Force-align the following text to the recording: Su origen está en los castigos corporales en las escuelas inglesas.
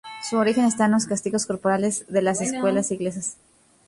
Su 0.27 0.37
origen 0.37 0.65
está 0.65 0.85
en 0.85 0.93
los 0.93 1.05
castigos 1.05 1.45
corporales 1.45 2.05
en 2.11 2.25
las 2.25 2.41
escuelas 2.41 2.89
inglesas. 2.89 3.37